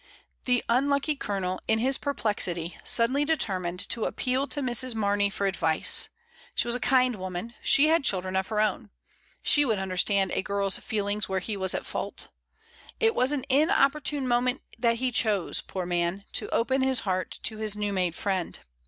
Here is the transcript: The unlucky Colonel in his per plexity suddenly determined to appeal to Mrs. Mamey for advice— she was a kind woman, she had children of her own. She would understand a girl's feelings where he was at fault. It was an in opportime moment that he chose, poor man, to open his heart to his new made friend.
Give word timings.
The 0.45 0.63
unlucky 0.67 1.15
Colonel 1.15 1.59
in 1.67 1.77
his 1.77 1.99
per 1.99 2.15
plexity 2.15 2.73
suddenly 2.83 3.23
determined 3.23 3.79
to 3.89 4.05
appeal 4.05 4.47
to 4.47 4.61
Mrs. 4.61 4.95
Mamey 4.95 5.29
for 5.29 5.45
advice— 5.45 6.09
she 6.55 6.67
was 6.67 6.73
a 6.73 6.79
kind 6.79 7.17
woman, 7.17 7.53
she 7.61 7.85
had 7.85 8.03
children 8.03 8.35
of 8.35 8.47
her 8.47 8.59
own. 8.59 8.89
She 9.43 9.63
would 9.63 9.77
understand 9.77 10.31
a 10.31 10.41
girl's 10.41 10.79
feelings 10.79 11.29
where 11.29 11.37
he 11.39 11.55
was 11.55 11.75
at 11.75 11.85
fault. 11.85 12.29
It 12.99 13.13
was 13.13 13.31
an 13.31 13.43
in 13.43 13.69
opportime 13.69 14.23
moment 14.25 14.63
that 14.79 14.95
he 14.95 15.11
chose, 15.11 15.61
poor 15.61 15.85
man, 15.85 16.25
to 16.31 16.49
open 16.49 16.81
his 16.81 17.01
heart 17.01 17.39
to 17.43 17.57
his 17.57 17.75
new 17.75 17.93
made 17.93 18.15
friend. 18.15 18.57